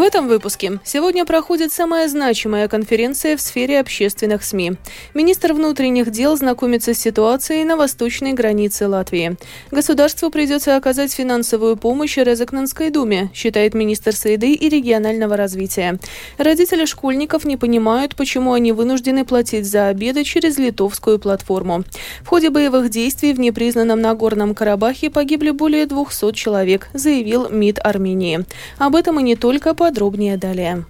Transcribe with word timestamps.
В 0.00 0.02
этом 0.02 0.28
выпуске 0.28 0.80
сегодня 0.82 1.26
проходит 1.26 1.74
самая 1.74 2.08
значимая 2.08 2.68
конференция 2.68 3.36
в 3.36 3.40
сфере 3.42 3.80
общественных 3.80 4.42
СМИ. 4.42 4.78
Министр 5.12 5.52
внутренних 5.52 6.10
дел 6.10 6.34
знакомится 6.38 6.94
с 6.94 6.98
ситуацией 6.98 7.64
на 7.64 7.76
восточной 7.76 8.32
границе 8.32 8.88
Латвии. 8.88 9.36
Государству 9.70 10.30
придется 10.30 10.76
оказать 10.76 11.12
финансовую 11.12 11.76
помощь 11.76 12.16
Резакнанской 12.16 12.88
думе, 12.88 13.30
считает 13.34 13.74
министр 13.74 14.16
среды 14.16 14.54
и 14.54 14.70
регионального 14.70 15.36
развития. 15.36 15.98
Родители 16.38 16.86
школьников 16.86 17.44
не 17.44 17.58
понимают, 17.58 18.16
почему 18.16 18.54
они 18.54 18.72
вынуждены 18.72 19.26
платить 19.26 19.66
за 19.66 19.88
обеды 19.88 20.24
через 20.24 20.56
литовскую 20.56 21.18
платформу. 21.18 21.84
В 22.22 22.28
ходе 22.28 22.48
боевых 22.48 22.88
действий 22.88 23.34
в 23.34 23.38
непризнанном 23.38 24.00
Нагорном 24.00 24.54
Карабахе 24.54 25.10
погибли 25.10 25.50
более 25.50 25.84
200 25.84 26.32
человек, 26.32 26.88
заявил 26.94 27.50
МИД 27.50 27.80
Армении. 27.84 28.46
Об 28.78 28.96
этом 28.96 29.20
и 29.20 29.22
не 29.22 29.36
только 29.36 29.74
Подробнее 29.90 30.36
далее. 30.36 30.84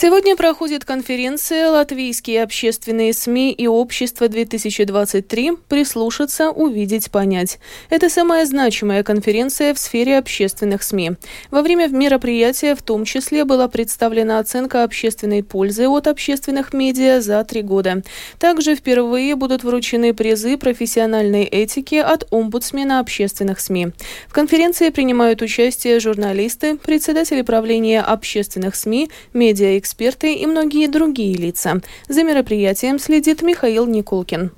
Сегодня 0.00 0.36
проходит 0.36 0.84
конференция 0.84 1.68
«Латвийские 1.70 2.44
общественные 2.44 3.12
СМИ 3.12 3.50
и 3.50 3.66
общество-2023. 3.66 5.58
Прислушаться, 5.68 6.50
увидеть, 6.50 7.10
понять». 7.10 7.58
Это 7.90 8.08
самая 8.08 8.46
значимая 8.46 9.02
конференция 9.02 9.74
в 9.74 9.78
сфере 9.80 10.18
общественных 10.18 10.84
СМИ. 10.84 11.14
Во 11.50 11.62
время 11.62 11.88
мероприятия 11.88 12.76
в 12.76 12.82
том 12.82 13.04
числе 13.04 13.44
была 13.44 13.66
представлена 13.66 14.38
оценка 14.38 14.84
общественной 14.84 15.42
пользы 15.42 15.88
от 15.88 16.06
общественных 16.06 16.72
медиа 16.72 17.20
за 17.20 17.42
три 17.42 17.62
года. 17.62 18.04
Также 18.38 18.76
впервые 18.76 19.34
будут 19.34 19.64
вручены 19.64 20.14
призы 20.14 20.56
профессиональной 20.58 21.42
этики 21.42 21.96
от 21.96 22.24
омбудсмена 22.30 23.00
общественных 23.00 23.58
СМИ. 23.58 23.88
В 24.28 24.32
конференции 24.32 24.90
принимают 24.90 25.42
участие 25.42 25.98
журналисты, 25.98 26.76
председатели 26.76 27.42
правления 27.42 28.00
общественных 28.00 28.76
СМИ, 28.76 29.10
медиа 29.32 29.76
эксперты 29.88 30.34
и 30.34 30.46
многие 30.46 30.86
другие 30.86 31.34
лица. 31.34 31.80
За 32.08 32.22
мероприятием 32.22 32.98
следит 32.98 33.40
Михаил 33.40 33.86
Никулкин. 33.86 34.50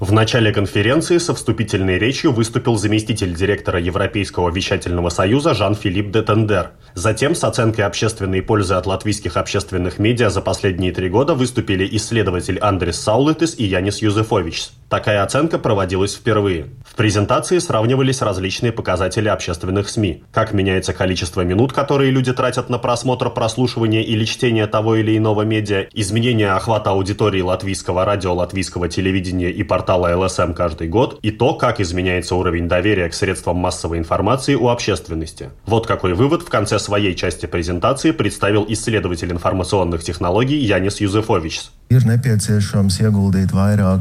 В 0.00 0.10
начале 0.12 0.52
конференции 0.52 1.18
со 1.18 1.34
вступительной 1.34 1.98
речью 1.98 2.32
выступил 2.32 2.76
заместитель 2.76 3.34
директора 3.34 3.78
Европейского 3.78 4.50
вещательного 4.50 5.08
союза 5.10 5.54
Жан-Филипп 5.54 6.10
де 6.10 6.22
Тендер. 6.22 6.72
Затем 6.94 7.34
с 7.34 7.44
оценкой 7.44 7.84
общественной 7.84 8.42
пользы 8.42 8.74
от 8.74 8.86
латвийских 8.86 9.36
общественных 9.36 9.98
медиа 9.98 10.30
за 10.30 10.40
последние 10.40 10.92
три 10.92 11.08
года 11.08 11.34
выступили 11.34 11.88
исследователь 11.96 12.58
Андрес 12.58 12.98
Саулетис 13.00 13.54
и 13.58 13.64
Янис 13.64 14.02
Юзефович. 14.02 14.70
Такая 14.94 15.24
оценка 15.24 15.58
проводилась 15.58 16.14
впервые. 16.14 16.68
В 16.86 16.94
презентации 16.94 17.58
сравнивались 17.58 18.22
различные 18.22 18.70
показатели 18.70 19.26
общественных 19.26 19.88
СМИ. 19.88 20.22
Как 20.30 20.52
меняется 20.52 20.92
количество 20.92 21.40
минут, 21.40 21.72
которые 21.72 22.12
люди 22.12 22.32
тратят 22.32 22.70
на 22.70 22.78
просмотр, 22.78 23.28
прослушивание 23.28 24.04
или 24.04 24.24
чтение 24.24 24.68
того 24.68 24.94
или 24.94 25.18
иного 25.18 25.42
медиа, 25.42 25.88
изменение 25.92 26.52
охвата 26.52 26.90
аудитории 26.90 27.40
латвийского 27.40 28.04
радио, 28.04 28.34
латвийского 28.34 28.88
телевидения 28.88 29.50
и 29.50 29.64
портала 29.64 30.16
ЛСМ 30.16 30.52
каждый 30.52 30.86
год, 30.86 31.18
и 31.22 31.32
то, 31.32 31.54
как 31.54 31.80
изменяется 31.80 32.36
уровень 32.36 32.68
доверия 32.68 33.08
к 33.08 33.14
средствам 33.14 33.56
массовой 33.56 33.98
информации 33.98 34.54
у 34.54 34.68
общественности. 34.68 35.50
Вот 35.66 35.88
какой 35.88 36.14
вывод 36.14 36.42
в 36.42 36.48
конце 36.48 36.78
своей 36.78 37.16
части 37.16 37.46
презентации 37.46 38.12
представил 38.12 38.64
исследователь 38.68 39.32
информационных 39.32 40.04
технологий 40.04 40.58
Янис 40.58 41.00
Юзефович. 41.00 41.62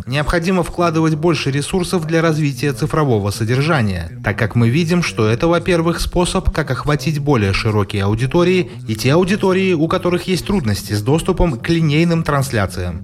Необходимо 0.08 0.64
вкладывать 0.64 1.16
больше 1.16 1.52
ресурсов 1.52 2.08
для 2.08 2.22
развития 2.22 2.74
цифрового 2.74 3.30
содержания, 3.30 4.10
так 4.24 4.38
как 4.38 4.56
мы 4.56 4.70
видим, 4.70 5.04
что 5.04 5.28
это, 5.28 5.48
во-первых, 5.48 6.00
способ, 6.00 6.50
как 6.52 6.72
охватить 6.72 7.20
более 7.20 7.54
широкие 7.54 8.04
аудитории 8.06 8.72
и 8.88 8.96
те 8.96 9.14
аудитории, 9.14 9.74
у 9.74 9.88
которых 9.88 10.28
есть 10.28 10.48
трудности 10.48 10.94
с 10.94 11.02
доступом 11.02 11.60
к 11.60 11.70
линейным 11.70 12.24
трансляциям. 12.24 13.04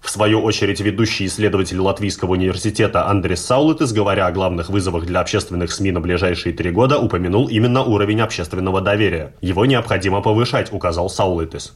В 0.00 0.10
свою 0.10 0.42
очередь, 0.42 0.80
ведущий 0.80 1.26
исследователь 1.26 1.78
Латвийского 1.78 2.32
университета 2.32 3.08
Андрес 3.08 3.44
Саулетес, 3.44 3.92
говоря 3.92 4.26
о 4.26 4.32
главных 4.32 4.68
вызовах 4.68 5.06
для 5.06 5.20
общественных 5.20 5.72
СМИ 5.72 5.92
на 5.92 6.00
ближайшие 6.00 6.54
три 6.54 6.70
года, 6.70 6.98
упомянул 6.98 7.48
именно 7.48 7.82
уровень 7.82 8.20
общественного 8.20 8.80
доверия. 8.80 9.32
Его 9.40 9.66
необходимо 9.66 10.20
повышать, 10.20 10.72
указал 10.72 11.10
Саулетес. 11.10 11.74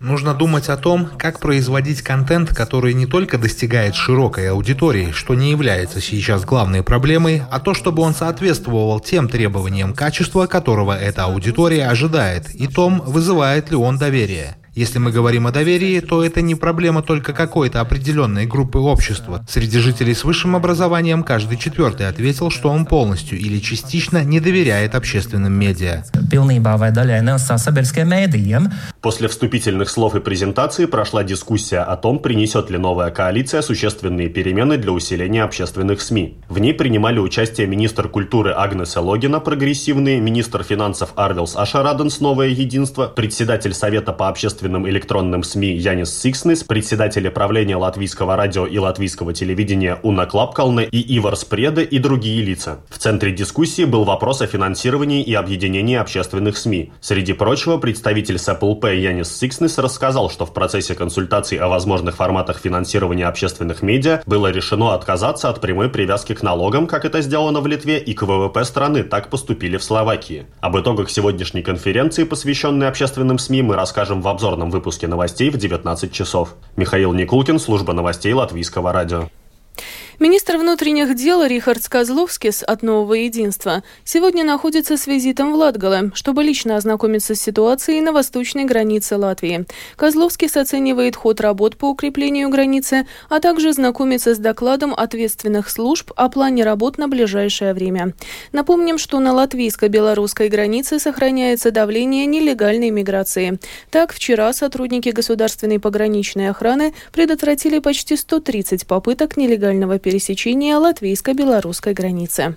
Нужно 0.00 0.32
думать 0.32 0.68
о 0.70 0.76
том, 0.76 1.10
как 1.18 1.40
производить 1.40 2.00
контент, 2.00 2.54
который 2.54 2.94
не 2.94 3.04
только 3.04 3.36
достигает 3.36 3.94
широкой 3.94 4.50
аудитории, 4.50 5.10
что 5.12 5.34
не 5.34 5.50
является 5.50 6.00
сейчас 6.00 6.44
главной 6.44 6.82
проблемой, 6.82 7.42
а 7.50 7.60
то, 7.60 7.74
чтобы 7.74 8.02
он 8.02 8.14
соответствовал 8.14 8.98
тем 9.00 9.28
требованиям 9.28 9.92
качества, 9.92 10.46
которого 10.46 10.98
эта 10.98 11.24
аудитория 11.24 11.88
ожидает, 11.88 12.54
и 12.54 12.66
том, 12.66 13.02
вызывает 13.04 13.70
ли 13.70 13.76
он 13.76 13.98
доверие. 13.98 14.56
Если 14.74 14.98
мы 14.98 15.10
говорим 15.10 15.46
о 15.46 15.52
доверии, 15.52 15.98
то 16.00 16.24
это 16.24 16.42
не 16.42 16.54
проблема 16.54 17.02
только 17.02 17.32
какой-то 17.32 17.80
определенной 17.80 18.46
группы 18.46 18.78
общества. 18.78 19.44
Среди 19.48 19.78
жителей 19.78 20.14
с 20.14 20.24
высшим 20.24 20.54
образованием 20.54 21.24
каждый 21.24 21.58
четвертый 21.58 22.08
ответил, 22.08 22.50
что 22.50 22.70
он 22.70 22.86
полностью 22.86 23.38
или 23.38 23.58
частично 23.58 24.22
не 24.22 24.38
доверяет 24.38 24.94
общественным 24.94 25.52
медиа. 25.52 26.04
После 29.00 29.28
вступительных 29.28 29.88
слов 29.88 30.14
и 30.14 30.20
презентации 30.20 30.84
прошла 30.84 31.24
дискуссия 31.24 31.78
о 31.78 31.96
том, 31.96 32.18
принесет 32.18 32.68
ли 32.68 32.76
новая 32.76 33.10
коалиция 33.10 33.62
существенные 33.62 34.28
перемены 34.28 34.76
для 34.76 34.92
усиления 34.92 35.42
общественных 35.42 36.02
СМИ. 36.02 36.36
В 36.50 36.58
ней 36.58 36.74
принимали 36.74 37.18
участие 37.18 37.66
министр 37.66 38.10
культуры 38.10 38.52
Агнес 38.54 38.94
Логина, 38.96 39.40
прогрессивный, 39.40 40.20
министр 40.20 40.64
финансов 40.64 41.12
Арвелс 41.16 41.56
Ашараденс, 41.56 42.20
новое 42.20 42.48
единство, 42.48 43.06
председатель 43.06 43.72
Совета 43.72 44.12
по 44.12 44.28
общественным 44.28 44.86
электронным 44.86 45.44
СМИ 45.44 45.76
Янис 45.76 46.20
Сикснес, 46.20 46.62
председатели 46.62 47.30
правления 47.30 47.76
латвийского 47.76 48.36
радио 48.36 48.66
и 48.66 48.76
латвийского 48.76 49.32
телевидения 49.32 49.98
Уна 50.02 50.26
Клапкалне 50.26 50.84
и 50.84 51.16
Ивар 51.16 51.36
Спреде 51.36 51.84
и 51.84 51.98
другие 51.98 52.42
лица. 52.42 52.80
В 52.90 52.98
центре 52.98 53.32
дискуссии 53.32 53.84
был 53.84 54.04
вопрос 54.04 54.42
о 54.42 54.46
финансировании 54.46 55.22
и 55.22 55.32
объединении 55.32 55.96
общественных 55.96 56.58
СМИ. 56.58 56.92
Среди 57.00 57.32
прочего, 57.32 57.78
представитель 57.78 58.38
Янис 58.98 59.34
Сикснес 59.34 59.78
рассказал, 59.78 60.28
что 60.28 60.44
в 60.44 60.52
процессе 60.52 60.94
консультаций 60.94 61.56
о 61.56 61.68
возможных 61.68 62.16
форматах 62.16 62.58
финансирования 62.58 63.26
общественных 63.26 63.80
медиа 63.80 64.20
было 64.26 64.48
решено 64.48 64.94
отказаться 64.94 65.48
от 65.48 65.62
прямой 65.62 65.88
привязки 65.88 66.34
к 66.34 66.42
налогам, 66.42 66.86
как 66.86 67.06
это 67.06 67.22
сделано 67.22 67.60
в 67.60 67.66
Литве, 67.66 67.98
и 67.98 68.12
к 68.12 68.22
ВВП 68.22 68.62
страны, 68.66 69.04
так 69.04 69.30
поступили 69.30 69.78
в 69.78 69.84
Словакии. 69.84 70.46
Об 70.60 70.78
итогах 70.78 71.08
сегодняшней 71.08 71.62
конференции, 71.62 72.24
посвященной 72.24 72.88
общественным 72.88 73.38
СМИ, 73.38 73.62
мы 73.62 73.74
расскажем 73.74 74.20
в 74.20 74.28
обзоре 74.28 74.50
повторном 74.50 74.70
выпуске 74.70 75.06
новостей 75.06 75.48
в 75.50 75.56
19 75.56 76.12
часов. 76.12 76.56
Михаил 76.76 77.12
Никулкин, 77.12 77.60
служба 77.60 77.92
новостей 77.92 78.32
Латвийского 78.32 78.92
радио. 78.92 79.28
Министр 80.20 80.58
внутренних 80.58 81.14
дел 81.14 81.42
Рихард 81.42 81.88
Козловскис 81.88 82.62
от 82.62 82.82
«Нового 82.82 83.14
единства» 83.14 83.82
сегодня 84.04 84.44
находится 84.44 84.98
с 84.98 85.06
визитом 85.06 85.50
в 85.50 85.54
Латгале, 85.54 86.10
чтобы 86.12 86.44
лично 86.44 86.76
ознакомиться 86.76 87.34
с 87.34 87.40
ситуацией 87.40 88.02
на 88.02 88.12
восточной 88.12 88.66
границе 88.66 89.16
Латвии. 89.16 89.64
Козловскис 89.96 90.58
оценивает 90.58 91.16
ход 91.16 91.40
работ 91.40 91.78
по 91.78 91.86
укреплению 91.86 92.50
границы, 92.50 93.06
а 93.30 93.40
также 93.40 93.72
знакомится 93.72 94.34
с 94.34 94.38
докладом 94.38 94.92
ответственных 94.94 95.70
служб 95.70 96.12
о 96.16 96.28
плане 96.28 96.64
работ 96.64 96.98
на 96.98 97.08
ближайшее 97.08 97.72
время. 97.72 98.12
Напомним, 98.52 98.98
что 98.98 99.20
на 99.20 99.32
латвийско-белорусской 99.32 100.50
границе 100.50 100.98
сохраняется 100.98 101.70
давление 101.70 102.26
нелегальной 102.26 102.90
миграции. 102.90 103.58
Так, 103.88 104.12
вчера 104.12 104.52
сотрудники 104.52 105.08
государственной 105.08 105.80
пограничной 105.80 106.50
охраны 106.50 106.92
предотвратили 107.10 107.78
почти 107.78 108.18
130 108.18 108.86
попыток 108.86 109.38
нелегального 109.38 109.98
перемещения 109.98 110.09
пересечения 110.10 110.76
латвийско-белорусской 110.76 111.92
границы. 111.92 112.56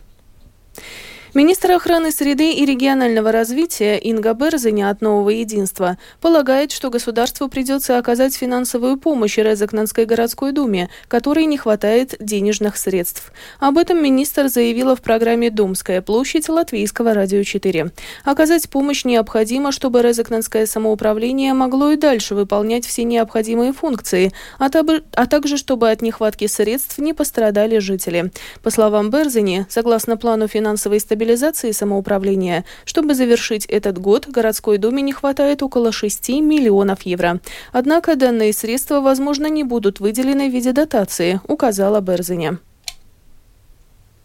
Министр 1.36 1.72
охраны 1.72 2.12
среды 2.12 2.54
и 2.54 2.64
регионального 2.64 3.32
развития 3.32 3.98
Инга 3.98 4.36
Берзиня 4.36 4.92
от 4.92 5.02
«Нового 5.02 5.32
единства» 5.32 5.98
полагает, 6.22 6.72
что 6.72 6.92
государству 6.92 7.50
придется 7.50 7.98
оказать 7.98 8.36
финансовую 8.36 8.98
помощь 8.98 9.40
Резакнанской 9.40 10.06
городской 10.06 10.52
думе, 10.52 10.92
которой 11.08 11.46
не 11.46 11.58
хватает 11.58 12.14
денежных 12.20 12.78
средств. 12.78 13.34
Об 13.60 13.80
этом 13.80 14.04
министр 14.04 14.48
заявила 14.48 14.96
в 14.96 15.02
программе 15.02 15.50
«Думская 15.50 16.04
площадь» 16.04 16.50
Латвийского 16.50 17.16
радио 17.16 17.42
4. 17.42 17.92
Оказать 18.26 18.70
помощь 18.70 19.04
необходимо, 19.04 19.72
чтобы 19.72 20.04
Резакнанское 20.04 20.68
самоуправление 20.68 21.56
могло 21.56 21.94
и 21.94 21.96
дальше 21.96 22.36
выполнять 22.36 22.86
все 22.86 23.06
необходимые 23.06 23.74
функции, 23.74 24.34
а, 24.60 24.70
а 25.16 25.26
также 25.26 25.58
чтобы 25.58 25.90
от 25.90 26.04
нехватки 26.04 26.46
средств 26.46 27.00
не 27.00 27.14
пострадали 27.14 27.80
жители. 27.80 28.32
По 28.62 28.70
словам 28.70 29.10
Берзини, 29.10 29.66
согласно 29.68 30.16
плану 30.16 30.48
финансовой 30.48 31.00
стабильности, 31.00 31.23
стабилизации 31.24 31.72
самоуправления. 31.72 32.66
Чтобы 32.84 33.16
завершить 33.16 33.66
этот 33.66 33.98
год, 33.98 34.28
городской 34.28 34.78
думе 34.78 35.02
не 35.02 35.14
хватает 35.14 35.64
около 35.64 35.92
6 35.94 36.30
миллионов 36.42 37.04
евро. 37.04 37.40
Однако 37.72 38.16
данные 38.16 38.52
средства, 38.52 39.00
возможно, 39.00 39.48
не 39.48 39.64
будут 39.64 40.02
выделены 40.02 40.50
в 40.50 40.54
виде 40.54 40.74
дотации, 40.74 41.40
указала 41.48 42.02
Берзиня. 42.02 42.60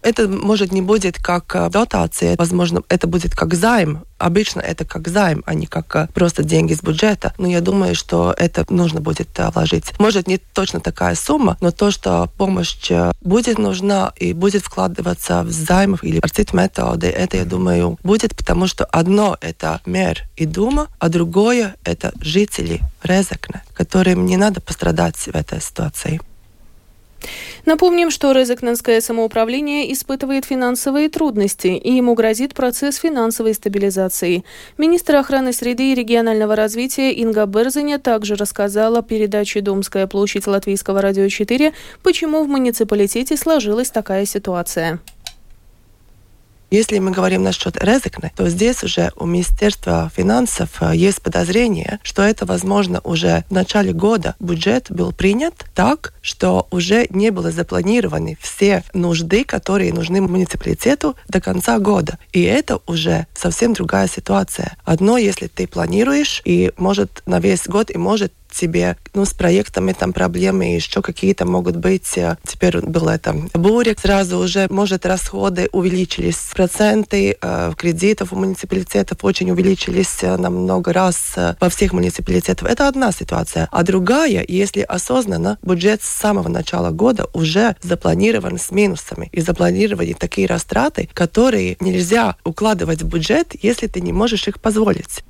Это, 0.09 0.27
может, 0.27 0.73
не 0.73 0.81
будет 0.81 1.19
как 1.19 1.55
э, 1.55 1.69
дотация, 1.69 2.35
возможно, 2.39 2.83
это 2.89 3.07
будет 3.07 3.35
как 3.35 3.53
займ. 3.53 4.05
Обычно 4.17 4.61
это 4.61 4.87
как 4.87 5.07
займ, 5.07 5.43
а 5.45 5.53
не 5.53 5.67
как 5.67 5.95
э, 5.97 6.09
просто 6.15 6.43
деньги 6.43 6.73
с 6.73 6.83
бюджета. 6.83 7.35
Но 7.37 7.47
я 7.47 7.61
думаю, 7.61 7.95
что 7.95 8.35
это 8.35 8.65
нужно 8.71 9.03
будет 9.03 9.29
э, 9.39 9.51
вложить. 9.51 9.93
Может, 9.99 10.27
не 10.27 10.39
точно 10.39 10.81
такая 10.81 11.15
сумма, 11.15 11.59
но 11.61 11.73
то, 11.73 11.91
что 11.91 12.31
помощь 12.39 12.91
будет 13.21 13.59
нужна 13.59 14.15
и 14.17 14.33
будет 14.33 14.63
вкладываться 14.63 15.43
в 15.43 15.51
займов 15.51 16.03
или 16.03 16.21
арцит 16.21 16.55
методы, 16.55 17.09
это, 17.09 17.37
я 17.37 17.45
думаю, 17.45 17.99
будет, 18.03 18.35
потому 18.35 18.67
что 18.67 18.87
одно– 18.87 19.37
это 19.43 19.83
мер 19.85 20.25
и 20.37 20.47
дума, 20.47 20.87
а 20.99 21.11
другое– 21.11 21.77
это 21.85 22.15
жители 22.23 22.81
Резекне, 23.03 23.63
которым 23.75 24.25
не 24.25 24.39
надо 24.39 24.63
пострадать 24.63 25.17
в 25.17 25.35
этой 25.35 25.61
ситуации. 25.61 26.19
Напомним, 27.67 28.11
что 28.11 28.33
Резекненское 28.33 29.01
самоуправление 29.01 29.93
испытывает 29.93 30.45
финансовые 30.45 31.09
трудности, 31.09 31.69
и 31.69 31.93
ему 31.93 32.15
грозит 32.15 32.55
процесс 32.55 32.97
финансовой 32.97 33.55
стабилизации. 33.55 34.45
Министр 34.79 35.17
охраны 35.17 35.53
среды 35.53 35.93
и 35.93 35.95
регионального 35.95 36.57
развития 36.57 37.13
Инга 37.13 37.47
Берзиня 37.47 37.99
также 37.99 38.37
рассказала 38.37 39.03
передаче 39.03 39.61
«Домская 39.61 40.07
площадь» 40.07 40.47
Латвийского 40.47 41.03
радио 41.03 41.29
4, 41.29 41.73
почему 42.03 42.43
в 42.45 42.49
муниципалитете 42.49 43.37
сложилась 43.37 43.91
такая 43.91 44.25
ситуация. 44.25 45.01
Если 46.71 46.99
мы 46.99 47.13
говорим 47.13 47.43
насчет 47.43 47.83
Резекна, 47.83 48.31
то 48.37 48.49
здесь 48.51 48.85
уже 48.85 49.11
у 49.17 49.25
Министерства 49.25 50.11
финансов 50.15 50.83
э, 50.83 50.95
есть 50.95 51.23
подозрение, 51.23 51.99
что 52.03 52.23
это, 52.23 52.45
возможно, 52.45 53.01
уже 53.05 53.45
в 53.49 53.53
начале 53.53 53.93
года 53.93 54.37
бюджет 54.39 54.87
был 54.91 55.13
принят 55.13 55.55
так, 55.75 56.13
что 56.21 56.69
уже 56.71 57.07
не 57.09 57.31
было 57.31 57.51
запланированы 57.51 58.37
все 58.41 58.85
нужды, 58.93 59.45
которые 59.45 59.95
нужны 59.95 60.21
муниципалитету 60.21 61.17
до 61.29 61.41
конца 61.41 61.79
года. 61.79 62.19
И 62.33 62.43
это 62.43 62.81
уже 62.87 63.27
совсем 63.35 63.73
другая 63.73 64.07
ситуация. 64.07 64.77
Одно, 64.85 65.17
если 65.17 65.47
ты 65.47 65.67
планируешь, 65.67 66.43
и 66.45 66.73
может 66.77 67.23
на 67.25 67.41
весь 67.41 67.67
год, 67.67 67.91
и 67.91 67.97
может 67.97 68.33
тебе, 68.51 68.97
ну, 69.15 69.25
с 69.25 69.35
проектами 69.35 69.93
там 69.93 70.13
проблемы 70.13 70.75
еще 70.75 71.03
какие-то 71.03 71.47
могут 71.47 71.77
быть. 71.77 72.17
Э, 72.17 72.37
теперь 72.47 72.81
было 72.81 73.11
это 73.11 73.35
буря, 73.55 73.95
сразу 74.01 74.39
уже, 74.39 74.67
может, 74.71 75.07
расходы 75.07 75.69
увеличились, 75.73 76.39
проценты 76.55 77.37
э, 77.41 77.73
кредитов 77.77 78.33
у 78.33 78.37
муниципалитетов 78.37 79.19
очень 79.23 79.51
увеличились 79.51 80.19
э, 80.23 80.37
на 80.37 80.51
много 80.51 80.93
раз 80.93 81.33
э, 81.37 81.55
во 81.61 81.69
всех 81.69 81.93
муниципалитетах. 81.93 82.69
Это 82.69 82.89
одна 82.89 83.13
ситуация. 83.13 83.69
А 83.71 83.83
другая, 83.83 84.45
если 84.47 84.81
осознанно 84.81 85.59
бюджет 85.63 86.03
с 86.03 86.09
самого 86.09 86.49
начала 86.49 86.91
года 86.91 87.27
уже 87.33 87.77
запланирован 87.83 88.59
с 88.59 88.71
минусами 88.71 89.29
и 89.33 89.41
запланированы 89.41 90.15
такие 90.15 90.47
растраты, 90.47 91.09
которые 91.15 91.77
нельзя 91.81 92.37
укладывать 92.45 93.03
в 93.03 93.09
бюджет, 93.09 93.55
если 93.63 93.87
ты 93.87 94.01
не 94.01 94.13
можешь 94.13 94.49
их 94.49 94.61
позволить. 94.61 95.25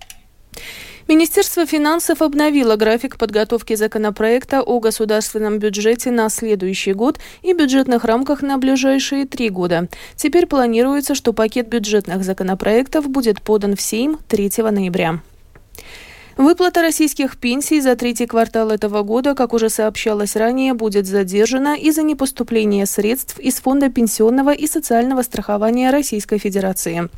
Министерство 1.08 1.64
финансов 1.64 2.20
обновило 2.20 2.76
график 2.76 3.16
подготовки 3.16 3.74
законопроекта 3.76 4.60
о 4.60 4.78
государственном 4.78 5.58
бюджете 5.58 6.10
на 6.10 6.28
следующий 6.28 6.92
год 6.92 7.18
и 7.40 7.54
бюджетных 7.54 8.04
рамках 8.04 8.42
на 8.42 8.58
ближайшие 8.58 9.24
три 9.24 9.48
года. 9.48 9.88
Теперь 10.16 10.46
планируется, 10.46 11.14
что 11.14 11.32
пакет 11.32 11.66
бюджетных 11.68 12.24
законопроектов 12.24 13.08
будет 13.08 13.40
подан 13.40 13.74
в 13.74 13.80
Сейм 13.80 14.18
3 14.28 14.52
ноября. 14.70 15.20
Выплата 16.36 16.82
российских 16.82 17.38
пенсий 17.38 17.80
за 17.80 17.96
третий 17.96 18.26
квартал 18.26 18.70
этого 18.70 19.02
года, 19.02 19.34
как 19.34 19.54
уже 19.54 19.70
сообщалось 19.70 20.36
ранее, 20.36 20.74
будет 20.74 21.06
задержана 21.06 21.74
из-за 21.74 22.02
непоступления 22.02 22.84
средств 22.84 23.38
из 23.38 23.54
Фонда 23.54 23.88
пенсионного 23.88 24.52
и 24.52 24.66
социального 24.66 25.22
страхования 25.22 25.90
Российской 25.90 26.36
Федерации. 26.36 27.08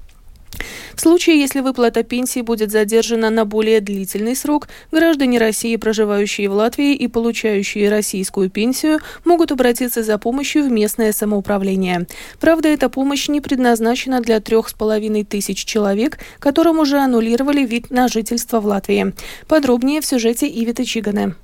В 0.94 1.00
случае, 1.00 1.40
если 1.40 1.60
выплата 1.60 2.02
пенсии 2.02 2.40
будет 2.40 2.70
задержана 2.70 3.30
на 3.30 3.44
более 3.44 3.80
длительный 3.80 4.36
срок, 4.36 4.68
граждане 4.90 5.38
России, 5.38 5.76
проживающие 5.76 6.48
в 6.48 6.52
Латвии 6.52 6.94
и 6.94 7.08
получающие 7.08 7.90
российскую 7.90 8.50
пенсию, 8.50 9.00
могут 9.24 9.52
обратиться 9.52 10.02
за 10.02 10.18
помощью 10.18 10.64
в 10.64 10.70
местное 10.70 11.12
самоуправление. 11.12 12.06
Правда, 12.40 12.68
эта 12.68 12.88
помощь 12.88 13.28
не 13.28 13.40
предназначена 13.40 14.20
для 14.20 14.40
трех 14.40 14.68
с 14.68 14.72
половиной 14.72 15.24
тысяч 15.24 15.64
человек, 15.64 16.18
которым 16.38 16.78
уже 16.78 16.98
аннулировали 16.98 17.64
вид 17.64 17.90
на 17.90 18.08
жительство 18.08 18.60
в 18.60 18.66
Латвии. 18.66 19.14
Подробнее 19.48 20.00
в 20.00 20.06
сюжете 20.06 20.46
Ивиты 20.46 20.84
Чиганы. 20.84 21.34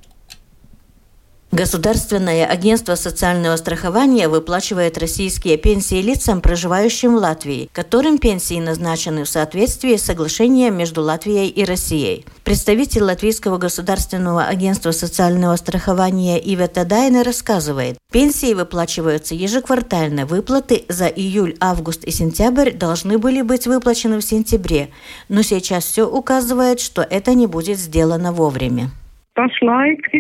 Государственное 1.57 2.45
агентство 2.45 2.97
социального 2.97 3.57
страхования 3.57 4.29
выплачивает 4.29 4.99
российские 4.99 5.57
пенсии 5.57 6.03
лицам, 6.03 6.43
проживающим 6.43 7.15
в 7.15 7.19
Латвии, 7.19 7.71
которым 7.73 8.19
пенсии 8.19 8.61
назначены 8.61 9.25
в 9.25 9.29
соответствии 9.31 9.97
с 9.97 10.05
соглашением 10.05 10.77
между 10.77 11.01
Латвией 11.01 11.49
и 11.49 11.65
Россией. 11.65 12.27
Представитель 12.45 13.05
Латвийского 13.05 13.57
государственного 13.57 14.45
агентства 14.45 14.91
социального 14.91 15.57
страхования 15.57 16.39
Ивета 16.39 16.85
Дайна 16.85 17.25
рассказывает, 17.25 17.97
пенсии 18.13 18.53
выплачиваются 18.53 19.35
ежеквартально. 19.35 20.27
Выплаты 20.27 20.85
за 20.91 21.07
июль, 21.07 21.57
август 21.59 22.05
и 22.05 22.11
сентябрь 22.11 22.73
должны 22.73 23.17
были 23.17 23.41
быть 23.41 23.67
выплачены 23.67 24.19
в 24.19 24.23
сентябре, 24.23 24.91
но 25.31 25.41
сейчас 25.41 25.87
все 25.87 26.07
указывает, 26.07 26.81
что 26.81 27.01
это 27.01 27.33
не 27.33 27.47
будет 27.47 27.79
сделано 27.79 28.35
вовремя. 28.35 28.91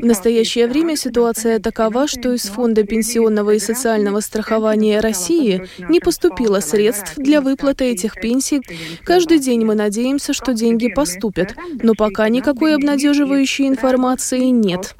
В 0.02 0.04
настоящее 0.04 0.66
время 0.66 0.94
ситуация 0.96 1.58
такова, 1.58 2.06
что 2.06 2.34
из 2.34 2.48
Фонда 2.48 2.84
пенсионного 2.84 3.52
и 3.52 3.58
социального 3.58 4.20
страхования 4.20 5.00
России 5.00 5.62
не 5.88 6.00
поступило 6.00 6.60
средств 6.60 7.14
для 7.16 7.40
выплаты 7.40 7.86
этих 7.86 8.14
пенсий. 8.20 8.60
Каждый 9.04 9.38
день 9.38 9.64
мы 9.64 9.74
надеемся, 9.74 10.34
что 10.34 10.52
деньги 10.52 10.88
поступят, 10.88 11.54
но 11.82 11.94
пока 11.94 12.28
никакой 12.28 12.74
обнадеживающей 12.74 13.66
информации 13.66 14.44
нет. 14.44 14.94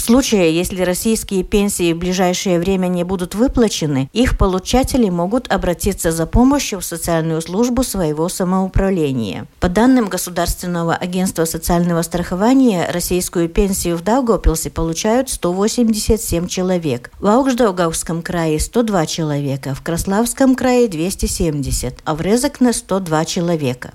В 0.00 0.02
случае, 0.02 0.56
если 0.56 0.80
российские 0.80 1.44
пенсии 1.44 1.92
в 1.92 1.98
ближайшее 1.98 2.58
время 2.58 2.86
не 2.86 3.04
будут 3.04 3.34
выплачены, 3.34 4.08
их 4.14 4.38
получатели 4.38 5.10
могут 5.10 5.52
обратиться 5.52 6.10
за 6.10 6.24
помощью 6.24 6.80
в 6.80 6.86
социальную 6.86 7.42
службу 7.42 7.82
своего 7.82 8.30
самоуправления. 8.30 9.46
По 9.60 9.68
данным 9.68 10.08
Государственного 10.08 10.94
агентства 10.94 11.44
социального 11.44 12.00
страхования, 12.00 12.88
российскую 12.90 13.50
пенсию 13.50 13.98
в 13.98 14.02
Даугавпилсе 14.02 14.70
получают 14.70 15.28
187 15.28 16.46
человек, 16.46 17.10
в 17.20 17.26
Аукшдаугавском 17.26 18.22
крае 18.22 18.58
102 18.58 19.04
человека, 19.04 19.74
в 19.74 19.82
Краславском 19.82 20.54
крае 20.54 20.88
270, 20.88 21.98
а 22.04 22.14
в 22.14 22.22
Резекне 22.22 22.72
102 22.72 23.24
человека. 23.26 23.92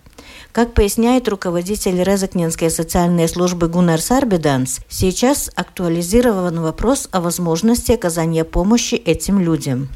Как 0.51 0.73
поясняет 0.73 1.27
руководитель 1.27 2.01
Резакненской 2.03 2.69
социальной 2.69 3.27
службы 3.27 3.67
Гуннар 3.67 4.01
Сарбиданс, 4.01 4.79
сейчас 4.89 5.49
актуализирован 5.55 6.61
вопрос 6.61 7.09
о 7.11 7.21
возможности 7.21 7.91
оказания 7.91 8.43
помощи 8.43 8.95
этим 8.95 9.39
людям. 9.39 9.89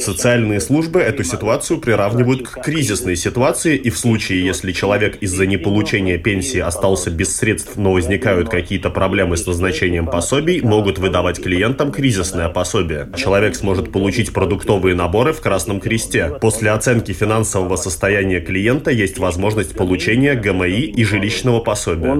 Социальные 0.00 0.60
службы 0.60 1.00
эту 1.00 1.24
ситуацию 1.24 1.80
приравнивают 1.80 2.42
к 2.42 2.62
кризисной 2.62 3.16
ситуации, 3.16 3.76
и 3.76 3.90
в 3.90 3.98
случае, 3.98 4.44
если 4.44 4.72
человек 4.72 5.16
из-за 5.22 5.46
неполучения 5.46 6.18
пенсии 6.18 6.60
остался 6.60 7.10
без 7.10 7.36
средств, 7.36 7.76
но 7.76 7.92
возникают 7.92 8.48
какие-то 8.48 8.90
проблемы 8.90 9.36
с 9.36 9.46
назначением 9.46 10.06
пособий, 10.06 10.60
могут 10.60 10.98
выдавать 10.98 11.42
клиентам 11.42 11.92
кризисное 11.92 12.48
пособие. 12.48 13.08
Человек 13.16 13.54
сможет 13.54 13.92
получить 13.92 14.32
продуктовые 14.32 14.94
наборы 14.94 15.32
в 15.32 15.40
Красном 15.40 15.80
Кресте. 15.80 16.32
После 16.40 16.70
оценки 16.70 17.12
финансового 17.12 17.76
состояния 17.76 18.40
клиента 18.40 18.90
есть 18.90 19.18
возможность 19.18 19.76
получения 19.76 20.34
ГМИ 20.34 20.80
и 20.80 21.04
жилищного 21.04 21.60
пособия. 21.60 22.12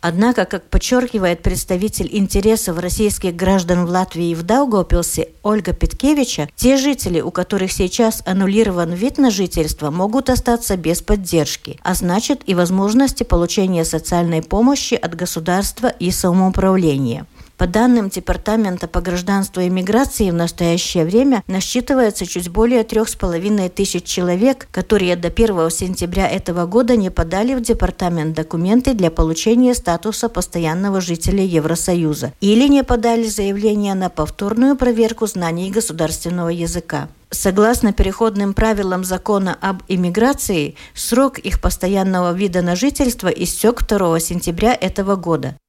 Однако, 0.00 0.46
как 0.46 0.64
подчеркивает 0.64 1.42
представитель 1.42 2.08
интересов 2.10 2.78
российских 2.78 3.36
граждан 3.36 3.84
в 3.84 3.90
Латвии 3.90 4.30
и 4.30 4.34
в 4.34 4.42
Даугавпилсе 4.42 5.28
Ольга 5.42 5.72
Петкевича, 5.74 6.48
те 6.56 6.78
жители, 6.78 7.20
у 7.20 7.30
которых 7.30 7.70
сейчас 7.70 8.22
аннулирован 8.24 8.92
вид 8.92 9.18
на 9.18 9.30
жительство, 9.30 9.90
могут 9.90 10.30
остаться 10.30 10.76
без 10.76 11.02
поддержки, 11.02 11.78
а 11.82 11.94
значит 11.94 12.42
и 12.46 12.54
возможности 12.54 13.24
получения 13.24 13.84
социальной 13.84 14.42
помощи 14.42 14.94
от 14.94 15.14
государства 15.14 15.88
и 15.88 16.10
самоуправления. 16.10 17.26
По 17.60 17.66
данным 17.66 18.08
Департамента 18.08 18.88
по 18.88 19.02
гражданству 19.02 19.60
и 19.60 19.68
миграции, 19.68 20.30
в 20.30 20.34
настоящее 20.34 21.04
время 21.04 21.44
насчитывается 21.46 22.24
чуть 22.24 22.48
более 22.48 22.84
трех 22.84 23.10
с 23.10 23.16
половиной 23.16 23.68
тысяч 23.68 24.04
человек, 24.04 24.66
которые 24.72 25.14
до 25.14 25.28
1 25.28 25.68
сентября 25.68 26.26
этого 26.26 26.64
года 26.64 26.96
не 26.96 27.10
подали 27.10 27.52
в 27.52 27.60
департамент 27.60 28.34
документы 28.34 28.94
для 28.94 29.10
получения 29.10 29.74
статуса 29.74 30.30
постоянного 30.30 31.02
жителя 31.02 31.44
Евросоюза 31.44 32.32
или 32.40 32.66
не 32.66 32.82
подали 32.82 33.26
заявление 33.26 33.92
на 33.92 34.08
повторную 34.08 34.74
проверку 34.74 35.26
знаний 35.26 35.70
государственного 35.70 36.48
языка. 36.48 37.10
Согласно 37.28 37.92
переходным 37.92 38.54
правилам 38.54 39.04
закона 39.04 39.54
об 39.60 39.82
иммиграции, 39.86 40.76
срок 40.94 41.38
их 41.38 41.60
постоянного 41.60 42.32
вида 42.32 42.62
на 42.62 42.74
жительство 42.74 43.28
истек 43.28 43.86
2 43.86 44.18
сентября 44.18 44.74
этого 44.74 45.16
года. 45.16 45.59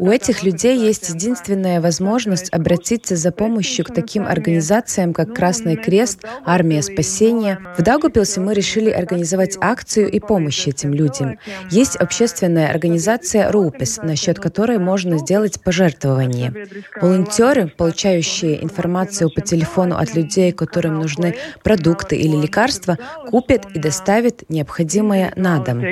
У 0.00 0.10
этих 0.10 0.42
людей 0.42 0.76
есть 0.76 1.14
единственная 1.14 1.80
возможность 1.80 2.52
обратиться 2.52 3.14
за 3.14 3.30
помощью 3.30 3.84
к 3.84 3.94
таким 3.94 4.26
организациям, 4.26 5.12
как 5.12 5.34
Красный 5.34 5.76
Крест, 5.76 6.26
Армия 6.44 6.82
спасения. 6.82 7.60
В 7.78 7.82
Дагупилсе 7.82 8.40
мы 8.40 8.54
решили 8.54 8.90
организовать 8.90 9.56
акцию 9.60 10.10
и 10.10 10.18
помощь 10.18 10.66
этим 10.66 10.92
людям. 10.92 11.38
Есть 11.70 11.94
общественная 11.94 12.70
организация 12.70 13.52
РУПИС, 13.52 14.02
насчет 14.02 14.40
которой 14.40 14.78
можно 14.78 15.18
сделать 15.18 15.62
пожертвование. 15.62 16.52
Волонтеры, 17.00 17.68
получающие 17.68 18.64
информацию 18.64 19.30
по 19.32 19.40
телефону 19.42 19.94
от 19.96 20.16
людей, 20.16 20.50
которым 20.50 20.94
нужны 20.94 21.36
продукты 21.62 22.16
или 22.16 22.34
лекарства, 22.36 22.98
купят 23.30 23.64
и 23.74 23.78
доставят 23.78 24.42
необходимое 24.48 25.32
на 25.36 25.62
дом 25.62 25.84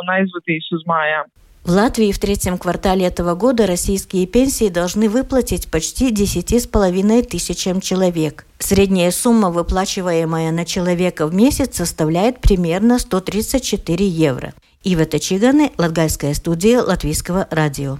un 0.00 0.10
aizvadīs 0.16 0.66
uz 0.76 0.86
mājām. 0.88 1.28
В 1.62 1.72
Латвии 1.72 2.10
в 2.10 2.18
третьем 2.18 2.56
квартале 2.56 3.06
этого 3.06 3.34
года 3.34 3.66
российские 3.66 4.26
пенсии 4.26 4.70
должны 4.70 5.10
выплатить 5.10 5.70
почти 5.70 6.10
10,5 6.10 7.22
тысячам 7.24 7.82
человек. 7.82 8.46
Средняя 8.58 9.10
сумма, 9.10 9.50
выплачиваемая 9.50 10.52
на 10.52 10.64
человека 10.64 11.26
в 11.26 11.34
месяц, 11.34 11.76
составляет 11.76 12.40
примерно 12.40 12.98
134 12.98 14.08
евро. 14.08 14.54
Ива 14.84 15.04
Тачиганы, 15.04 15.70
Латгальская 15.76 16.32
студия 16.32 16.80
Латвийского 16.80 17.46
радио. 17.50 17.98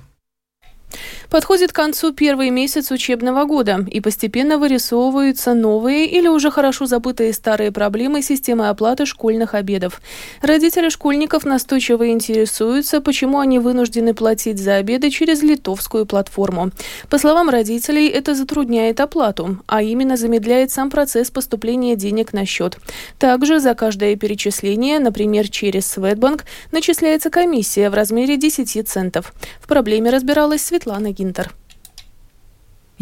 Подходит 1.30 1.73
к 1.73 1.76
концу 1.76 2.12
первый 2.12 2.50
месяц 2.50 2.90
учебного 2.90 3.44
года, 3.44 3.87
и 3.88 4.00
постепенно 4.00 4.59
вырисовываются 4.59 5.54
новые 5.54 6.06
или 6.06 6.26
уже 6.26 6.50
хорошо 6.50 6.87
забытые 6.87 7.32
старые 7.32 7.70
проблемы 7.70 8.20
системы 8.20 8.68
оплаты 8.68 9.06
школьных 9.06 9.54
обедов. 9.54 10.02
Родители 10.42 10.88
школьников 10.88 11.44
настойчиво 11.44 12.09
интересуются, 12.11 13.00
почему 13.00 13.38
они 13.38 13.61
вынуждены 13.61 14.12
платить 14.12 14.59
за 14.59 14.75
обеды 14.75 15.11
через 15.11 15.42
литовскую 15.42 16.04
платформу. 16.04 16.73
По 17.09 17.18
словам 17.18 17.49
родителей, 17.49 18.09
это 18.09 18.35
затрудняет 18.35 18.99
оплату, 19.00 19.59
а 19.66 19.82
именно 19.82 20.16
замедляет 20.16 20.73
сам 20.73 20.90
процесс 20.90 21.30
поступления 21.30 21.94
денег 21.94 22.32
на 22.32 22.44
счет. 22.44 22.78
Также 23.18 23.61
за 23.61 23.75
каждое 23.75 24.16
перечисление, 24.16 24.99
например, 24.99 25.49
через 25.49 25.87
Светбанк, 25.87 26.44
начисляется 26.73 27.30
комиссия 27.30 27.88
в 27.88 27.94
размере 27.94 28.37
10 28.37 28.88
центов. 28.88 29.32
В 29.61 29.68
проблеме 29.68 30.11
разбиралась 30.11 30.64
Светлана 30.64 30.80
Гинтер. 31.13 31.55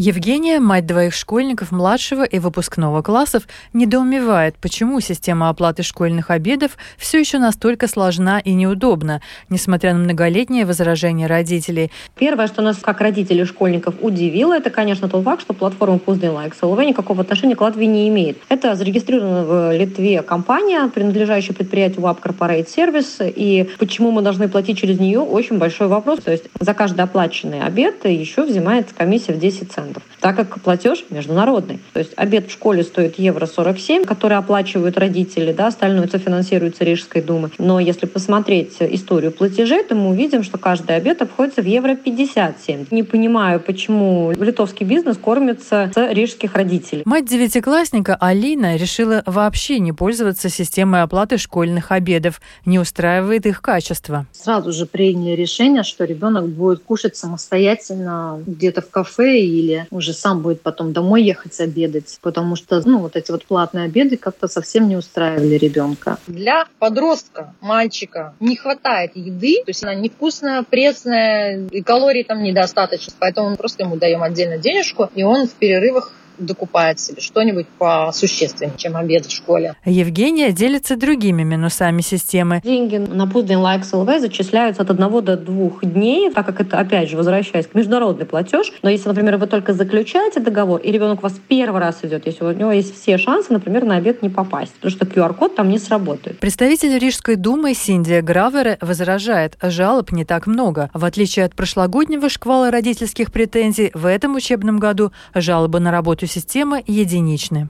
Евгения, 0.00 0.60
мать 0.60 0.86
двоих 0.86 1.12
школьников 1.12 1.72
младшего 1.72 2.22
и 2.22 2.38
выпускного 2.38 3.02
классов, 3.02 3.48
недоумевает, 3.72 4.54
почему 4.54 5.00
система 5.00 5.48
оплаты 5.48 5.82
школьных 5.82 6.30
обедов 6.30 6.78
все 6.96 7.18
еще 7.18 7.38
настолько 7.38 7.88
сложна 7.88 8.38
и 8.38 8.52
неудобна, 8.52 9.20
несмотря 9.48 9.94
на 9.94 9.98
многолетние 9.98 10.66
возражения 10.66 11.26
родителей. 11.26 11.90
Первое, 12.16 12.46
что 12.46 12.62
нас 12.62 12.76
как 12.76 13.00
родителей 13.00 13.44
школьников 13.44 13.96
удивило, 14.00 14.56
это, 14.56 14.70
конечно, 14.70 15.08
тот 15.08 15.24
факт, 15.24 15.42
что 15.42 15.52
платформа 15.52 15.96
Like 15.96 16.54
XLV 16.56 16.84
никакого 16.86 17.22
отношения 17.22 17.56
к 17.56 17.60
Латвии 17.60 17.86
не 17.86 18.08
имеет. 18.08 18.38
Это 18.48 18.76
зарегистрирована 18.76 19.44
в 19.44 19.76
Литве 19.76 20.22
компания, 20.22 20.88
принадлежащая 20.94 21.54
предприятию 21.54 22.02
WAP 22.02 22.22
Corporate 22.22 22.68
Service, 22.68 23.32
и 23.34 23.68
почему 23.80 24.12
мы 24.12 24.22
должны 24.22 24.46
платить 24.48 24.78
через 24.78 25.00
нее, 25.00 25.18
очень 25.18 25.58
большой 25.58 25.88
вопрос. 25.88 26.20
То 26.20 26.30
есть 26.30 26.44
за 26.60 26.72
каждый 26.72 27.00
оплаченный 27.00 27.62
обед 27.62 28.04
еще 28.04 28.44
взимается 28.44 28.94
комиссия 28.94 29.32
в 29.32 29.40
10 29.40 29.72
центов 29.72 29.87
так 30.20 30.36
как 30.36 30.60
платеж 30.60 31.04
международный. 31.10 31.80
То 31.92 32.00
есть 32.00 32.12
обед 32.16 32.48
в 32.48 32.52
школе 32.52 32.82
стоит 32.82 33.18
евро 33.18 33.46
47, 33.46 34.04
который 34.04 34.36
оплачивают 34.36 34.98
родители, 34.98 35.52
да, 35.52 35.68
остальное 35.68 36.08
софинансируется 36.08 36.84
Рижской 36.84 37.22
думой. 37.22 37.50
Но 37.58 37.80
если 37.80 38.06
посмотреть 38.06 38.76
историю 38.80 39.32
платежей, 39.32 39.82
то 39.84 39.94
мы 39.94 40.10
увидим, 40.10 40.42
что 40.42 40.58
каждый 40.58 40.96
обед 40.96 41.22
обходится 41.22 41.62
в 41.62 41.66
евро 41.66 41.94
57. 41.94 42.86
Не 42.90 43.02
понимаю, 43.02 43.60
почему 43.60 44.32
литовский 44.32 44.86
бизнес 44.86 45.16
кормится 45.16 45.90
с 45.94 46.12
рижских 46.12 46.54
родителей. 46.54 47.02
Мать 47.04 47.26
девятиклассника 47.26 48.16
Алина 48.20 48.76
решила 48.76 49.22
вообще 49.26 49.78
не 49.78 49.92
пользоваться 49.92 50.48
системой 50.48 51.02
оплаты 51.02 51.38
школьных 51.38 51.92
обедов. 51.92 52.40
Не 52.64 52.78
устраивает 52.78 53.46
их 53.46 53.60
качество. 53.60 54.26
Сразу 54.32 54.72
же 54.72 54.86
приняли 54.86 55.34
решение, 55.36 55.82
что 55.82 56.04
ребенок 56.04 56.48
будет 56.48 56.82
кушать 56.82 57.16
самостоятельно 57.16 58.42
где-то 58.46 58.82
в 58.82 58.90
кафе 58.90 59.40
или 59.40 59.77
уже 59.90 60.12
сам 60.12 60.40
будет 60.42 60.62
потом 60.62 60.92
домой 60.92 61.22
ехать 61.22 61.58
обедать, 61.60 62.18
потому 62.22 62.56
что 62.56 62.80
ну, 62.84 62.98
вот 62.98 63.16
эти 63.16 63.30
вот 63.30 63.44
платные 63.44 63.84
обеды 63.84 64.16
как-то 64.16 64.48
совсем 64.48 64.88
не 64.88 64.96
устраивали 64.96 65.54
ребенка. 65.54 66.18
Для 66.26 66.66
подростка, 66.78 67.54
мальчика 67.60 68.34
не 68.40 68.56
хватает 68.56 69.12
еды, 69.14 69.62
то 69.64 69.70
есть 69.70 69.82
она 69.82 69.94
невкусная, 69.94 70.62
пресная, 70.62 71.66
и 71.70 71.82
калорий 71.82 72.24
там 72.24 72.42
недостаточно, 72.42 73.12
поэтому 73.18 73.50
мы 73.50 73.56
просто 73.56 73.84
ему 73.84 73.96
даем 73.96 74.22
отдельно 74.22 74.58
денежку, 74.58 75.10
и 75.14 75.22
он 75.22 75.46
в 75.46 75.52
перерывах 75.52 76.12
докупает 76.38 77.00
себе 77.00 77.20
что-нибудь 77.20 77.66
посущественнее, 77.78 78.76
чем 78.76 78.96
обед 78.96 79.26
в 79.26 79.30
школе. 79.30 79.74
Евгения 79.84 80.52
делится 80.52 80.96
другими 80.96 81.42
минусами 81.42 82.00
системы. 82.00 82.60
Деньги 82.64 82.96
на 82.96 83.26
Пузден 83.26 83.58
Likes 83.58 83.92
LV 83.92 84.20
зачисляются 84.20 84.82
от 84.82 84.90
одного 84.90 85.20
до 85.20 85.36
двух 85.36 85.84
дней, 85.84 86.30
так 86.30 86.46
как 86.46 86.60
это, 86.60 86.78
опять 86.78 87.08
же, 87.10 87.16
возвращаясь 87.16 87.66
к 87.66 87.74
международный 87.74 88.26
платеж. 88.26 88.72
Но 88.82 88.90
если, 88.90 89.08
например, 89.08 89.36
вы 89.36 89.46
только 89.46 89.72
заключаете 89.72 90.40
договор, 90.40 90.80
и 90.80 90.90
ребенок 90.92 91.20
у 91.20 91.22
вас 91.22 91.34
первый 91.48 91.80
раз 91.80 91.98
идет, 92.02 92.26
если 92.26 92.44
у 92.44 92.52
него 92.52 92.72
есть 92.72 92.94
все 92.94 93.18
шансы, 93.18 93.52
например, 93.52 93.84
на 93.84 93.96
обед 93.96 94.22
не 94.22 94.28
попасть, 94.28 94.72
потому 94.74 94.90
что 94.90 95.04
QR-код 95.06 95.56
там 95.56 95.68
не 95.68 95.78
сработает. 95.78 96.38
Представитель 96.38 96.98
Рижской 96.98 97.36
думы 97.36 97.74
Синдия 97.74 98.22
Гравере 98.22 98.78
возражает, 98.80 99.56
жалоб 99.62 100.12
не 100.12 100.24
так 100.24 100.46
много. 100.46 100.90
В 100.94 101.04
отличие 101.04 101.44
от 101.44 101.54
прошлогоднего 101.54 102.28
шквала 102.28 102.70
родительских 102.70 103.32
претензий, 103.32 103.90
в 103.94 104.06
этом 104.06 104.36
учебном 104.36 104.78
году 104.78 105.12
жалобы 105.34 105.80
на 105.80 105.90
работу 105.90 106.26
системы 106.28 106.82
единичны. 106.86 107.68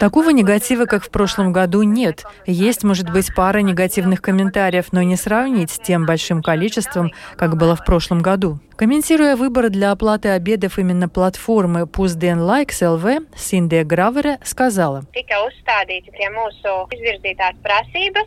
Такого 0.00 0.30
негатива, 0.30 0.86
как 0.86 1.04
в 1.04 1.10
прошлом 1.10 1.52
году, 1.52 1.82
нет. 1.82 2.24
Есть, 2.46 2.84
может 2.84 3.10
быть, 3.10 3.34
пара 3.34 3.58
негативных 3.58 4.22
комментариев, 4.22 4.86
но 4.92 5.02
не 5.02 5.16
сравнить 5.16 5.70
с 5.70 5.78
тем 5.78 6.06
большим 6.06 6.42
количеством, 6.42 7.12
как 7.36 7.56
было 7.56 7.76
в 7.76 7.84
прошлом 7.84 8.20
году. 8.20 8.58
Комментируя 8.78 9.34
выбор 9.34 9.70
для 9.70 9.90
оплаты 9.90 10.28
обедов 10.28 10.78
именно 10.78 11.08
платформы 11.08 11.80
Pusdien 11.80 12.38
Likes 12.38 12.80
LV, 12.80 13.26
Синдия 13.36 13.82
Гравере 13.82 14.38
сказала, 14.44 15.04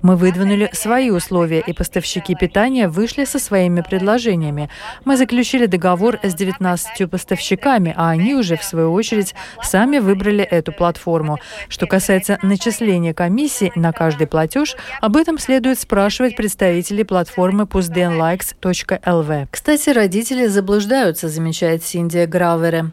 «Мы 0.01 0.15
выдвинули 0.17 0.70
свои 0.74 1.10
условия, 1.10 1.63
и 1.65 1.72
поставщики 1.72 2.36
питания 2.36 2.89
вышли 2.89 3.24
со 3.24 3.39
своими 3.39 3.79
предложениями. 3.79 4.70
Мы 5.05 5.15
заключили 5.15 5.67
договор 5.67 6.20
с 6.22 6.34
19 6.34 7.10
поставщиками, 7.10 7.93
а 7.96 8.10
они 8.10 8.36
уже, 8.41 8.57
в 8.57 8.63
свою 8.63 8.91
очередь, 8.91 9.33
сами 9.62 10.00
выбрали 10.00 10.43
эту 10.43 10.74
платформу. 10.74 11.38
Что 11.69 11.88
касается 11.88 12.38
начисления 12.41 13.13
комиссии 13.13 13.71
на 13.75 13.93
каждый 13.93 14.27
платеж, 14.27 14.75
об 15.00 15.15
этом 15.15 15.38
следует 15.38 15.79
спрашивать 15.79 16.36
представителей 16.36 17.05
платформы 17.05 17.63
pusdienlikes.lv. 17.63 19.48
Кстати, 19.50 19.89
Родители 20.01 20.48
заблуждаются, 20.48 21.29
замечает 21.29 21.83
Синдия 21.83 22.25
Гравере. 22.25 22.86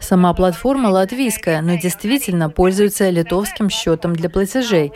Сама 0.00 0.32
платформа 0.32 0.88
латвийская, 0.88 1.60
но 1.60 1.74
действительно 1.76 2.48
пользуется 2.48 3.10
литовским 3.10 3.68
счетом 3.68 4.14
для 4.14 4.30
платежей. 4.30 4.92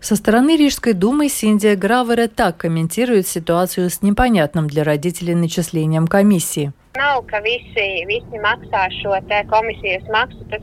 Со 0.00 0.14
стороны 0.16 0.56
Рижской 0.56 0.92
думы 0.92 1.28
Синдия 1.28 1.74
Гравера 1.74 2.28
так 2.28 2.58
комментирует 2.58 3.26
ситуацию 3.26 3.90
с 3.90 4.00
непонятным 4.00 4.68
для 4.68 4.84
родителей 4.84 5.34
начислением 5.34 6.06
комиссии. 6.06 6.72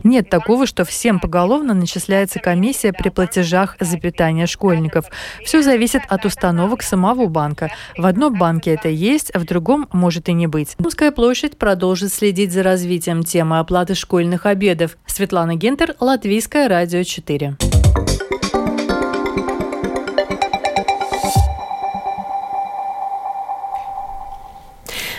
Нет 0.03 0.29
такого, 0.29 0.65
что 0.65 0.83
всем 0.83 1.19
поголовно 1.19 1.73
начисляется 1.73 2.39
комиссия 2.39 2.91
при 2.91 3.09
платежах 3.09 3.77
за 3.79 3.97
питание 3.97 4.45
школьников. 4.45 5.05
Все 5.43 5.61
зависит 5.61 6.01
от 6.09 6.25
установок 6.25 6.81
самого 6.81 7.27
банка. 7.27 7.71
В 7.97 8.05
одном 8.05 8.37
банке 8.37 8.73
это 8.73 8.89
есть, 8.89 9.31
а 9.33 9.39
в 9.39 9.45
другом 9.45 9.87
может 9.93 10.27
и 10.27 10.33
не 10.33 10.47
быть. 10.47 10.75
Думская 10.77 11.11
площадь 11.11 11.57
продолжит 11.57 12.11
следить 12.11 12.51
за 12.51 12.63
развитием 12.63 13.23
темы 13.23 13.59
оплаты 13.59 13.95
школьных 13.95 14.45
обедов. 14.45 14.97
Светлана 15.05 15.55
Гентер, 15.55 15.95
Латвийское 15.99 16.67
радио 16.67 17.03
4. 17.03 17.55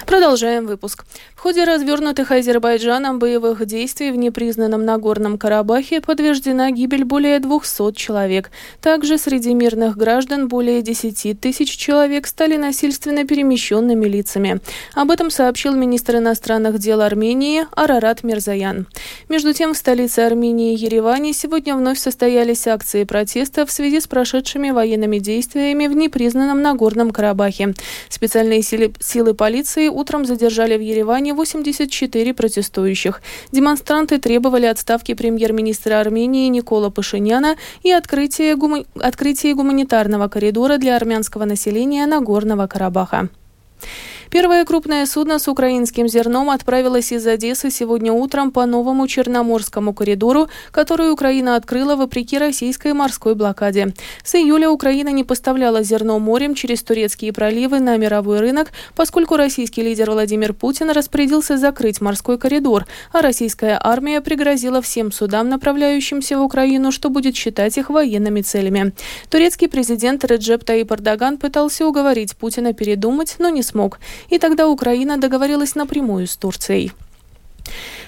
Продолжаем 0.07 0.67
выпуск. 0.67 1.05
В 1.35 1.41
ходе 1.41 1.65
развернутых 1.65 2.31
Азербайджаном 2.31 3.19
боевых 3.19 3.67
действий 3.67 4.13
в 4.13 4.17
непризнанном 4.17 4.85
Нагорном 4.85 5.37
Карабахе 5.37 6.01
подтверждена 6.01 6.71
гибель 6.71 7.05
более 7.05 7.41
200 7.41 7.93
человек. 7.93 8.53
Также 8.81 9.19
среди 9.19 9.53
мирных 9.53 9.97
граждан 9.97 10.47
более 10.47 10.81
10 10.81 11.41
тысяч 11.41 11.77
человек 11.77 12.29
стали 12.29 12.57
насильственно 12.57 13.25
перемещенными 13.25 14.07
лицами. 14.07 14.61
Об 14.95 15.11
этом 15.11 15.29
сообщил 15.29 15.75
министр 15.75 16.19
иностранных 16.19 16.79
дел 16.79 17.01
Армении 17.01 17.67
Арарат 17.73 18.23
Мирзаян. 18.23 18.87
Между 19.29 19.53
тем, 19.53 19.75
в 19.75 19.77
столице 19.77 20.21
Армении 20.21 20.79
Ереване 20.79 21.33
сегодня 21.33 21.75
вновь 21.75 21.99
состоялись 21.99 22.69
акции 22.69 23.03
протеста 23.03 23.67
в 23.67 23.73
связи 23.73 24.01
с 24.01 24.07
прошедшими 24.07 24.71
военными 24.71 25.19
действиями 25.19 25.89
в 25.89 25.97
непризнанном 25.97 26.63
Нагорном 26.63 27.11
Карабахе. 27.11 27.75
Специальные 28.09 28.63
силы, 28.63 28.93
силы 29.01 29.35
полиции 29.35 29.96
утром 29.97 30.25
задержали 30.25 30.77
в 30.77 30.81
Ереване 30.81 31.33
84 31.33 32.35
протестующих. 32.35 33.23
Демонстранты 33.53 34.19
требовали 34.19 34.67
отставки 34.67 35.15
премьер-министра 35.15 36.01
Армении 36.01 36.49
Никола 36.49 36.91
Пашиняна 36.91 37.57
и 37.83 37.91
открытия, 37.91 38.55
гума... 38.57 38.85
открытия 39.01 39.55
гуманитарного 39.55 40.29
коридора 40.29 40.77
для 40.79 40.97
армянского 40.97 41.45
населения 41.45 42.07
Нагорного 42.07 42.67
Карабаха. 42.67 43.29
Первое 44.31 44.65
крупное 44.65 45.07
судно 45.07 45.39
с 45.39 45.47
украинским 45.47 46.09
зерном 46.09 46.51
отправилось 46.51 47.13
из 47.13 47.27
Одессы 47.27 47.71
сегодня 47.71 48.13
утром 48.13 48.51
по 48.51 48.67
новому 48.67 49.07
Черноморскому 49.07 49.95
коридору, 49.95 50.49
который 50.73 51.13
Украина 51.13 51.57
открыла 51.57 51.97
вопреки 51.97 52.37
российской 52.37 52.93
морской 52.93 53.35
блокаде. 53.35 53.95
С 54.25 54.35
июля 54.35 54.69
Украина 54.69 55.11
не 55.11 55.23
поставляла 55.23 55.83
зерно 55.83 56.19
морем 56.19 56.55
через 56.55 56.83
турецкие 56.83 57.33
проливы 57.33 57.79
на 57.81 57.97
мировой 57.97 58.41
рынок, 58.41 58.73
поскольку 58.97 59.37
российский 59.37 59.83
лидер 59.83 60.11
Владимир 60.11 60.53
Путин 60.55 60.91
распорядился 60.91 61.57
закрыть 61.57 62.01
морской 62.01 62.37
коридор, 62.37 62.85
а 63.13 63.23
российская 63.23 63.79
армия 63.83 64.21
пригрозила 64.21 64.83
всем 64.83 65.13
судам, 65.13 65.49
направляющимся 65.49 66.39
в 66.39 66.43
Украину, 66.43 66.91
что 66.91 67.11
будет 67.11 67.37
считать 67.37 67.79
их 67.79 67.91
военными 67.91 68.41
целями. 68.43 68.93
Турецкий 69.31 69.69
президент 69.69 70.25
Реджеп 70.25 70.65
Таип 70.65 70.91
Эрдоган 70.91 71.39
пытался 71.39 71.87
уговорить 71.87 72.37
Путина 72.37 72.73
передумать, 72.73 73.37
но 73.39 73.51
не 73.51 73.63
смог. 73.63 73.99
И 74.29 74.39
тогда 74.39 74.69
Украина 74.69 75.19
договорилась 75.19 75.75
напрямую 75.75 76.27
с 76.27 76.37
Турцией. 76.37 76.93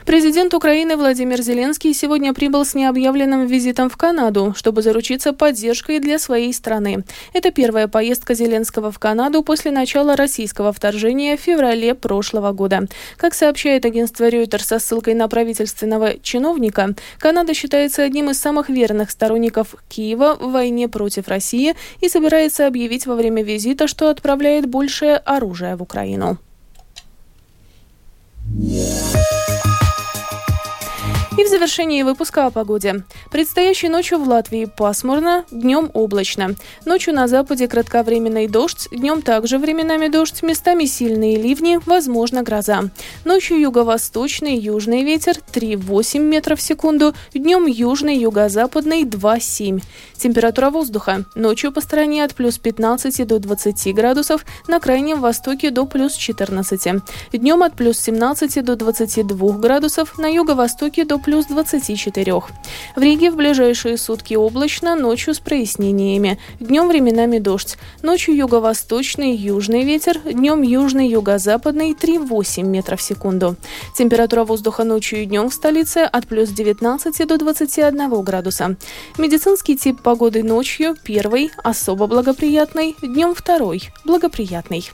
Президент 0.09 0.55
Украины 0.55 0.97
Владимир 0.97 1.43
Зеленский 1.43 1.93
сегодня 1.93 2.33
прибыл 2.33 2.65
с 2.65 2.73
необъявленным 2.73 3.47
визитом 3.47 3.91
в 3.91 3.99
Канаду, 3.99 4.55
чтобы 4.57 4.81
заручиться 4.81 5.35
поддержкой 5.35 6.01
для 6.01 6.19
своей 6.19 6.55
страны. 6.55 7.05
Это 7.35 7.51
первая 7.51 7.89
поездка 7.89 8.33
Зеленского 8.33 8.91
в 8.91 8.99
Канаду 8.99 9.43
после 9.43 9.71
начала 9.71 10.17
российского 10.17 10.73
вторжения 10.73 11.37
в 11.37 11.41
феврале 11.41 11.95
прошлого 11.95 12.53
года. 12.53 12.87
Как 13.19 13.35
сообщает 13.35 13.85
агентство 13.85 14.25
Reuters 14.31 14.65
со 14.65 14.79
ссылкой 14.79 15.13
на 15.13 15.29
правительственного 15.29 16.19
чиновника, 16.21 16.95
Канада 17.19 17.53
считается 17.53 18.03
одним 18.03 18.31
из 18.31 18.41
самых 18.41 18.71
верных 18.71 19.11
сторонников 19.11 19.75
Киева 19.91 20.39
в 20.41 20.53
войне 20.53 20.89
против 20.89 21.29
России 21.29 21.75
и 22.01 22.09
собирается 22.09 22.67
объявить 22.67 23.05
во 23.05 23.15
время 23.15 23.43
визита, 23.43 23.87
что 23.87 24.09
отправляет 24.09 24.71
большее 24.71 25.19
оружие 25.19 25.77
в 25.77 25.83
Украину. 25.83 26.39
Yeah. 28.61 29.38
И 31.39 31.45
в 31.45 31.47
завершении 31.47 32.03
выпуска 32.03 32.47
о 32.47 32.51
погоде. 32.51 33.05
Предстоящей 33.31 33.89
ночью 33.89 34.19
в 34.19 34.29
Латвии 34.29 34.65
пасмурно, 34.65 35.45
днем 35.53 35.89
облачно. 35.95 36.57
Ночью 36.85 37.15
на 37.15 37.29
западе 37.29 37.69
кратковременный 37.69 38.49
дождь, 38.49 38.89
днем 38.91 39.23
также 39.23 39.59
временами 39.59 40.09
дождь, 40.09 40.43
местами 40.43 40.85
сильные 40.87 41.41
ливни, 41.41 41.79
возможно 41.87 42.43
гроза. 42.43 42.91
Ночью 43.25 43.61
юго-восточный 43.61 44.57
южный 44.57 45.05
ветер 45.05 45.37
3,8 45.53 46.19
метров 46.19 46.59
в 46.59 46.63
секунду, 46.63 47.15
днем 47.33 47.67
южный 47.67 48.17
юго-западный 48.17 49.05
2,7. 49.05 49.81
Температура 50.17 50.71
воздуха. 50.71 51.25
Ночью 51.37 51.71
по 51.71 51.81
стране 51.81 52.25
от 52.25 52.35
плюс 52.35 52.59
15 52.59 53.25
до 53.29 53.39
20 53.39 53.95
градусов, 53.95 54.45
на 54.67 54.81
крайнем 54.81 55.21
востоке 55.21 55.71
до 55.71 55.87
плюс 55.87 56.15
14. 56.15 57.01
Днем 57.33 57.63
от 57.63 57.77
плюс 57.77 58.01
17 58.01 58.65
до 58.65 58.75
22 58.75 59.53
градусов, 59.59 60.19
на 60.19 60.27
юго-востоке 60.27 61.05
до 61.05 61.19
плюс 61.29 61.45
24. 61.45 62.41
В 62.97 63.03
Риге 63.03 63.31
в 63.31 63.37
ближайшие 63.37 63.99
сутки 63.99 64.33
облачно, 64.33 64.97
ночью 64.97 65.35
с 65.35 65.41
прояснениями. 65.41 66.39
Днем 66.59 66.89
временами 66.89 67.39
дождь. 67.39 67.77
Ночью 68.03 68.35
юго-восточный 68.35 69.37
южный 69.37 69.85
ветер, 69.85 70.19
днем 70.21 70.63
южный 70.63 71.07
юго-западный 71.07 71.93
3,8 71.93 72.63
метров 72.63 73.01
в 73.01 73.03
секунду. 73.03 73.57
Температура 73.95 74.45
воздуха 74.45 74.85
ночью 74.85 75.21
и 75.21 75.27
днем 75.27 75.51
в 75.51 75.53
столице 75.53 75.99
от 75.99 76.27
плюс 76.27 76.49
19 76.49 77.29
до 77.29 77.37
21 77.37 78.23
градуса. 78.23 78.77
Медицинский 79.19 79.77
тип 79.77 80.01
погоды 80.01 80.43
ночью 80.43 80.97
первый, 81.05 81.51
особо 81.63 82.07
благоприятный, 82.07 82.97
днем 83.03 83.35
второй, 83.35 83.91
благоприятный. 84.07 84.91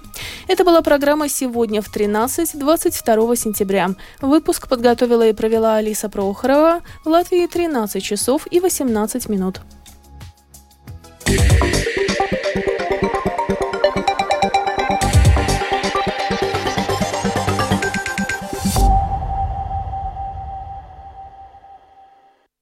Это 0.49 0.65
была 0.65 0.83
программа 0.83 1.29
«Сегодня 1.29 1.81
в 1.81 1.89
13, 1.89 2.59
22 2.59 3.37
сентября». 3.37 3.91
Выпуск 4.21 4.69
подготовила 4.69 5.29
и 5.29 5.33
провела 5.33 5.77
Алиса 5.77 6.09
Про 6.09 6.24
Прохорова. 6.25 6.81
В 7.05 7.09
Латвии 7.09 7.47
13 7.47 8.03
часов 8.03 8.47
и 8.51 8.59
18 8.61 9.29
минут. 9.29 9.61
Yeah. 11.27 11.94